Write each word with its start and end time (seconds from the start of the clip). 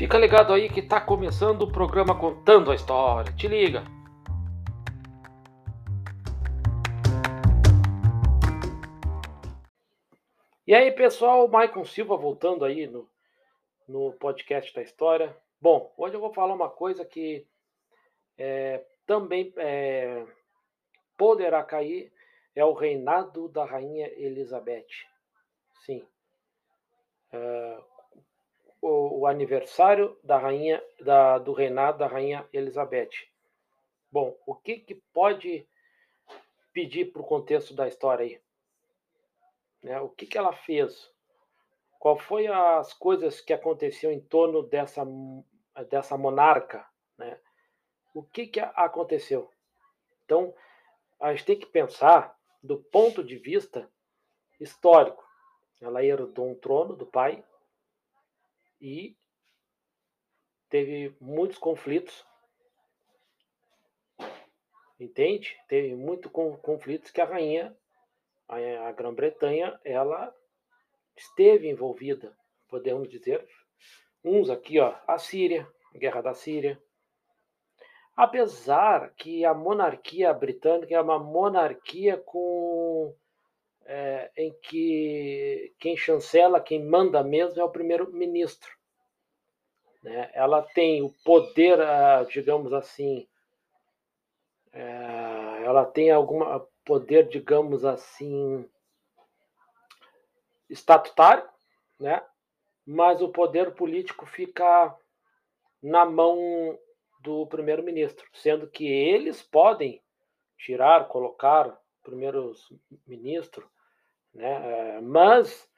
Fica 0.00 0.16
ligado 0.16 0.54
aí 0.54 0.70
que 0.70 0.80
tá 0.80 0.98
começando 0.98 1.60
o 1.60 1.70
programa 1.70 2.18
Contando 2.18 2.72
a 2.72 2.74
História. 2.74 3.30
Te 3.34 3.46
liga! 3.46 3.84
E 10.66 10.74
aí, 10.74 10.90
pessoal, 10.90 11.46
Maicon 11.48 11.84
Silva 11.84 12.16
voltando 12.16 12.64
aí 12.64 12.86
no, 12.86 13.06
no 13.86 14.14
podcast 14.14 14.74
da 14.74 14.80
história. 14.80 15.36
Bom, 15.60 15.92
hoje 15.98 16.14
eu 16.14 16.20
vou 16.20 16.32
falar 16.32 16.54
uma 16.54 16.70
coisa 16.70 17.04
que 17.04 17.46
é, 18.38 18.82
também 19.06 19.52
é, 19.58 20.24
poderá 21.14 21.62
cair, 21.62 22.10
é 22.56 22.64
o 22.64 22.72
reinado 22.72 23.50
da 23.50 23.66
rainha 23.66 24.10
Elizabeth. 24.16 24.86
Sim. 25.84 26.02
É, 27.30 27.89
o, 29.20 29.26
aniversário 29.26 30.18
da 30.24 30.38
rainha 30.38 30.82
da, 31.00 31.38
do 31.38 31.52
reinado 31.52 31.98
da 31.98 32.06
rainha 32.06 32.48
Elizabeth. 32.52 33.10
Bom, 34.10 34.36
o 34.46 34.54
que, 34.54 34.78
que 34.78 34.94
pode 35.12 35.68
pedir 36.72 37.12
para 37.12 37.20
o 37.20 37.26
contexto 37.26 37.74
da 37.74 37.86
história 37.86 38.24
aí? 38.24 38.40
Né? 39.82 40.00
O 40.00 40.08
que, 40.08 40.26
que 40.26 40.38
ela 40.38 40.52
fez? 40.52 41.10
Qual 41.98 42.18
foi 42.18 42.46
as 42.46 42.94
coisas 42.94 43.40
que 43.40 43.52
aconteciam 43.52 44.10
em 44.10 44.20
torno 44.20 44.62
dessa, 44.62 45.04
dessa 45.90 46.16
monarca? 46.16 46.86
Né? 47.18 47.38
O 48.14 48.22
que, 48.22 48.46
que 48.46 48.60
aconteceu? 48.60 49.50
Então, 50.24 50.54
a 51.20 51.32
gente 51.32 51.44
tem 51.44 51.58
que 51.58 51.66
pensar 51.66 52.36
do 52.62 52.78
ponto 52.78 53.22
de 53.22 53.36
vista 53.36 53.90
histórico. 54.58 55.22
Ela 55.80 56.04
herdou 56.04 56.50
um 56.50 56.54
trono 56.54 56.96
do 56.96 57.06
pai 57.06 57.44
e 58.80 59.16
teve 60.68 61.14
muitos 61.20 61.58
conflitos. 61.58 62.26
Entende? 64.98 65.58
Teve 65.68 65.94
muitos 65.94 66.30
conflitos 66.62 67.10
que 67.10 67.20
a 67.20 67.24
rainha, 67.24 67.76
a 68.48 68.92
Grã-Bretanha, 68.92 69.78
ela 69.84 70.34
esteve 71.16 71.68
envolvida, 71.68 72.36
podemos 72.68 73.08
dizer. 73.08 73.46
Uns 74.22 74.50
aqui, 74.50 74.78
ó, 74.78 74.94
a 75.06 75.18
Síria, 75.18 75.66
a 75.94 75.98
guerra 75.98 76.20
da 76.20 76.34
Síria. 76.34 76.80
Apesar 78.14 79.14
que 79.14 79.44
a 79.46 79.54
monarquia 79.54 80.32
britânica 80.34 80.94
é 80.94 81.00
uma 81.00 81.18
monarquia 81.18 82.18
com 82.18 83.14
é, 83.86 84.30
em 84.36 84.52
que 84.62 85.74
quem 85.78 85.96
chancela, 85.96 86.60
quem 86.60 86.84
manda 86.84 87.22
mesmo 87.22 87.60
é 87.60 87.64
o 87.64 87.70
primeiro-ministro. 87.70 88.70
Né? 90.02 90.30
Ela 90.32 90.62
tem 90.62 91.02
o 91.02 91.10
poder, 91.24 91.80
ah, 91.80 92.24
digamos 92.24 92.72
assim, 92.72 93.26
é, 94.72 95.62
ela 95.64 95.84
tem 95.84 96.10
algum 96.10 96.40
poder, 96.84 97.28
digamos 97.28 97.84
assim, 97.84 98.68
estatutário, 100.68 101.48
né? 101.98 102.24
mas 102.86 103.20
o 103.20 103.28
poder 103.28 103.74
político 103.74 104.24
fica 104.26 104.96
na 105.82 106.04
mão 106.04 106.78
do 107.20 107.46
primeiro-ministro, 107.46 108.26
sendo 108.32 108.68
que 108.68 108.86
eles 108.86 109.42
podem 109.42 110.02
tirar, 110.56 111.08
colocar 111.08 111.78
primeiros-ministro, 112.02 113.70
né? 114.34 114.96
É, 114.96 115.00
mas 115.00 115.68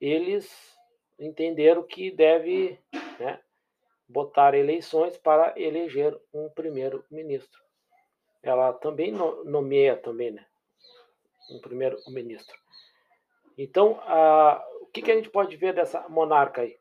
eles 0.00 0.76
entenderam 1.18 1.82
que 1.82 2.10
deve 2.10 2.78
né, 3.18 3.40
botar 4.08 4.54
eleições 4.54 5.16
para 5.16 5.58
eleger 5.58 6.18
um 6.32 6.48
primeiro-ministro. 6.50 7.62
Ela 8.42 8.72
também 8.72 9.12
nomeia 9.12 9.96
também, 9.96 10.30
né, 10.30 10.46
um 11.50 11.60
primeiro-ministro. 11.60 12.56
Então, 13.58 13.98
a, 14.02 14.64
o 14.82 14.86
que, 14.86 15.02
que, 15.02 15.10
a 15.10 15.16
gente 15.16 15.30
pode 15.30 15.56
ver 15.56 15.72
dessa 15.72 16.06
monarca 16.08 16.62
aí? 16.62 16.78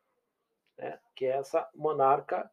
Né? 0.77 0.99
Que 1.15 1.25
essa 1.25 1.67
monarca, 1.73 2.49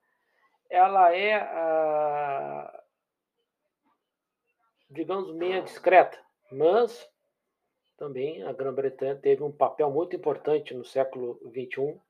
ela 0.71 1.15
é, 1.15 1.35
a, 1.35 2.83
digamos, 4.89 5.35
meia 5.35 5.61
discreta, 5.61 6.22
mas 6.53 7.11
também 7.97 8.43
a 8.43 8.53
Grã-Bretanha 8.53 9.17
teve 9.17 9.43
um 9.43 9.53
papel 9.53 9.91
muito 9.91 10.17
importante 10.17 10.75
no 10.75 10.85
século 10.85 11.41
XXI. 11.47 12.01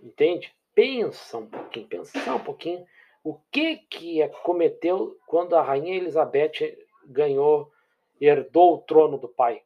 Entende? 0.00 0.54
Pensa 0.74 1.38
um 1.38 1.46
pouquinho, 1.46 1.86
pensar 1.86 2.34
um 2.34 2.44
pouquinho 2.44 2.86
o 3.24 3.34
que 3.50 3.76
que 3.76 4.28
cometeu 4.44 5.18
quando 5.26 5.56
a 5.56 5.62
rainha 5.62 5.96
Elizabeth 5.96 6.78
ganhou, 7.06 7.72
herdou 8.20 8.74
o 8.74 8.82
trono 8.82 9.18
do 9.18 9.28
pai. 9.28 9.62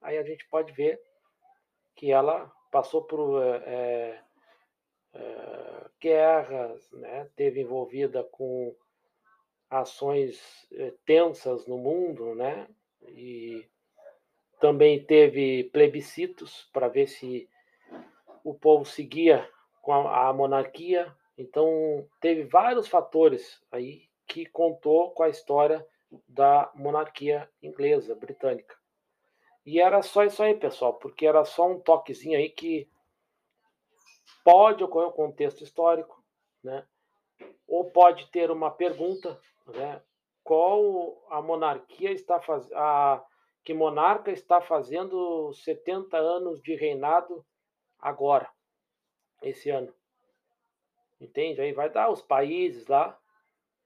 Aí 0.00 0.16
a 0.16 0.22
gente 0.22 0.46
pode 0.48 0.72
ver 0.72 1.00
que 1.94 2.10
ela 2.10 2.50
passou 2.70 3.02
por 3.02 3.42
é, 3.42 4.22
é, 5.12 5.84
guerras, 6.00 6.90
né? 6.92 7.28
teve 7.36 7.60
envolvida 7.60 8.24
com 8.24 8.74
ações 9.70 10.40
tensas 11.04 11.66
no 11.66 11.78
mundo, 11.78 12.34
né? 12.34 12.66
E 13.08 13.66
também 14.60 15.02
teve 15.04 15.64
plebiscitos 15.64 16.68
para 16.72 16.88
ver 16.88 17.06
se 17.06 17.48
o 18.44 18.54
povo 18.54 18.84
seguia 18.84 19.48
com 19.82 19.92
a, 19.92 20.28
a 20.28 20.32
monarquia. 20.32 21.14
Então, 21.36 22.06
teve 22.20 22.44
vários 22.44 22.88
fatores 22.88 23.62
aí 23.70 24.08
que 24.26 24.44
contou 24.46 25.10
com 25.12 25.22
a 25.22 25.28
história 25.28 25.86
da 26.26 26.70
monarquia 26.74 27.48
inglesa, 27.62 28.14
britânica. 28.14 28.76
E 29.64 29.80
era 29.80 30.02
só 30.02 30.24
isso 30.24 30.42
aí, 30.42 30.54
pessoal, 30.54 30.94
porque 30.94 31.26
era 31.26 31.44
só 31.44 31.68
um 31.70 31.78
toquezinho 31.78 32.38
aí 32.38 32.48
que 32.48 32.88
pode 34.42 34.82
ocorrer 34.82 35.08
um 35.08 35.12
contexto 35.12 35.62
histórico, 35.62 36.22
né? 36.62 36.86
Ou 37.66 37.90
pode 37.90 38.26
ter 38.28 38.50
uma 38.50 38.70
pergunta, 38.70 39.38
né? 39.68 40.02
Qual 40.42 41.24
a 41.30 41.42
monarquia 41.42 42.10
está 42.10 42.40
fazendo, 42.40 42.74
que 43.64 43.74
monarca 43.74 44.30
está 44.30 44.60
fazendo 44.60 45.52
70 45.52 46.16
anos 46.16 46.62
de 46.62 46.74
reinado 46.74 47.44
agora, 47.98 48.50
esse 49.42 49.68
ano. 49.70 49.92
Entende? 51.20 51.60
Aí 51.60 51.72
vai 51.72 51.90
dar 51.90 52.10
os 52.10 52.22
países 52.22 52.86
lá, 52.86 53.18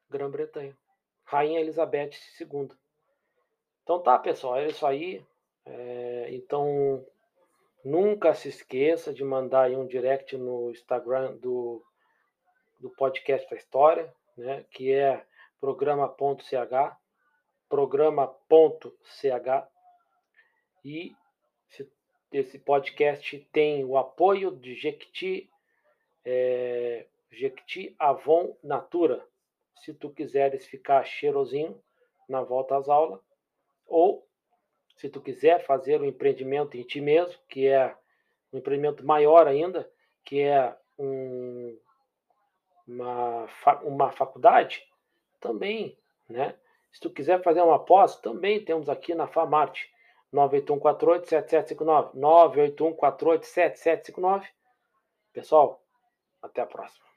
Grã-Bretanha. 0.08 0.76
Rainha 1.24 1.60
Elizabeth 1.60 2.10
II. 2.40 2.68
Então 3.82 4.02
tá, 4.02 4.18
pessoal, 4.18 4.58
é 4.58 4.66
isso 4.66 4.86
aí. 4.86 5.24
É, 5.64 6.28
então, 6.30 7.04
nunca 7.84 8.34
se 8.34 8.48
esqueça 8.48 9.12
de 9.12 9.24
mandar 9.24 9.70
um 9.70 9.86
direct 9.86 10.36
no 10.36 10.70
Instagram 10.70 11.36
do, 11.36 11.82
do 12.80 12.90
podcast 12.90 13.48
da 13.48 13.56
história, 13.56 14.14
né, 14.36 14.64
que 14.70 14.92
é 14.92 15.24
programa.ch, 15.62 16.96
programa.ch 17.68 18.92
e 20.84 21.14
esse 22.32 22.58
podcast 22.58 23.38
tem 23.52 23.84
o 23.84 23.96
apoio 23.96 24.56
de 24.56 24.74
Jequiti, 24.74 25.48
é, 26.24 27.06
Jequiti 27.30 27.94
Avon 27.96 28.56
Natura. 28.60 29.24
Se 29.84 29.94
tu 29.94 30.10
quiseres 30.10 30.66
ficar 30.66 31.04
cheirosinho 31.04 31.80
na 32.28 32.42
volta 32.42 32.76
às 32.76 32.88
aulas, 32.88 33.20
ou 33.86 34.26
se 34.96 35.08
tu 35.08 35.20
quiser 35.20 35.64
fazer 35.64 36.00
um 36.00 36.04
empreendimento 36.04 36.76
em 36.76 36.82
ti 36.82 37.00
mesmo, 37.00 37.40
que 37.48 37.68
é 37.68 37.96
um 38.52 38.58
empreendimento 38.58 39.06
maior 39.06 39.46
ainda, 39.46 39.88
que 40.24 40.40
é 40.40 40.76
um, 40.98 41.78
uma, 42.84 43.46
uma 43.84 44.10
faculdade, 44.10 44.84
também, 45.42 45.98
né? 46.28 46.54
Se 46.92 47.00
tu 47.00 47.10
quiser 47.10 47.42
fazer 47.42 47.60
uma 47.60 47.84
pós, 47.84 48.16
também 48.16 48.64
temos 48.64 48.88
aqui 48.88 49.14
na 49.14 49.26
Famarte 49.26 49.92
981487759. 50.32 52.14
981487759. 52.14 54.46
Pessoal, 55.32 55.82
até 56.40 56.62
a 56.62 56.66
próxima. 56.66 57.11